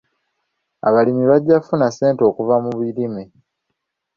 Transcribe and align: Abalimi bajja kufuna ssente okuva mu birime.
Abalimi 0.87 1.23
bajja 1.31 1.55
kufuna 1.61 1.85
ssente 1.93 2.21
okuva 2.29 2.55
mu 2.63 2.71
birime. 2.79 3.23